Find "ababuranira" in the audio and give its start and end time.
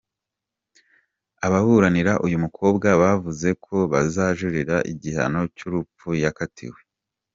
1.45-2.13